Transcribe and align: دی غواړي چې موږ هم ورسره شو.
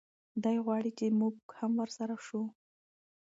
دی 0.43 0.57
غواړي 0.65 0.91
چې 0.99 1.05
موږ 1.19 1.35
هم 1.59 1.71
ورسره 1.81 2.15
شو. 2.25 2.41